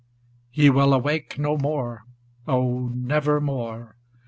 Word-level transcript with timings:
VIII 0.55 0.63
He 0.63 0.69
will 0.71 0.95
awake 0.95 1.37
no 1.37 1.59
more, 1.59 2.05
oh, 2.47 2.87
never 2.95 3.39
more 3.39 3.97